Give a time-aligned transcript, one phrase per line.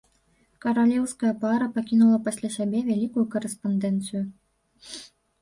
[0.63, 4.23] Каралеўская пара пакінула пасля сябе вялікую карэспандэнцыю.